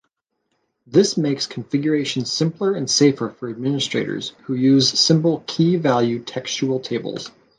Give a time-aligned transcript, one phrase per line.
[0.87, 7.29] This makes configuration simpler and safer for administrators, who use simple key-value textual tables.